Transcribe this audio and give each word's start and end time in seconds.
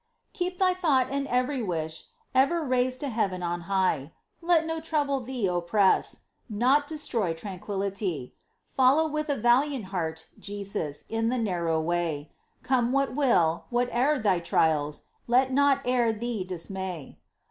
Keep 0.33 0.57
thy 0.57 0.73
thought 0.73 1.11
and 1.11 1.27
ev'ry 1.27 1.61
wish 1.61 2.05
Ever 2.33 2.63
raised 2.63 2.99
to 3.01 3.09
heaven 3.09 3.43
on 3.43 3.61
high; 3.69 3.97
58 3.97 3.97
MINOR 3.99 3.99
WORKS 4.01 4.09
OF 4.09 4.15
ST. 4.15 4.33
TERESA. 4.33 4.49
Let 4.49 4.65
no 4.65 4.81
trouble 5.13 5.19
thee 5.27 5.45
oppress. 5.47 6.19
Naught 6.49 6.87
destroy 6.87 7.33
tranquillity. 7.35 8.35
Follow 8.65 9.07
with 9.07 9.29
a 9.29 9.35
valiant 9.37 9.85
heart 9.93 10.25
Jesus, 10.39 11.05
in 11.07 11.29
the 11.29 11.37
narrow 11.37 11.79
way; 11.79 12.31
Come 12.63 12.91
what 12.91 13.15
will, 13.15 13.65
whate'er 13.69 14.17
thy 14.17 14.39
trials, 14.39 15.03
Let 15.27 15.53
naught 15.53 15.81
ever 15.85 16.11
thee 16.11 16.45
dismay. 16.45 17.19